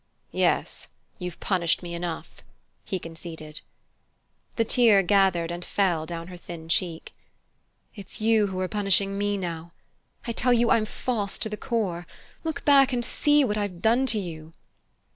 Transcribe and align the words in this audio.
"Yes, 0.33 0.87
you've 1.19 1.39
punished 1.39 1.83
me 1.83 1.93
enough," 1.93 2.37
he 2.83 2.97
conceded. 2.97 3.61
The 4.55 4.65
tear 4.65 5.03
gathered 5.03 5.51
and 5.51 5.63
fell 5.63 6.07
down 6.07 6.25
her 6.29 6.37
thin 6.37 6.69
cheek. 6.69 7.13
"It's 7.93 8.19
you 8.19 8.47
who 8.47 8.59
are 8.61 8.67
punishing 8.67 9.15
me 9.15 9.37
now. 9.37 9.73
I 10.25 10.31
tell 10.31 10.53
you 10.53 10.71
I'm 10.71 10.85
false 10.87 11.37
to 11.37 11.49
the 11.49 11.55
core. 11.55 12.07
Look 12.43 12.65
back 12.65 12.91
and 12.91 13.05
see 13.05 13.43
what 13.45 13.59
I've 13.59 13.79
done 13.83 14.07
to 14.07 14.19
you!" 14.19 14.53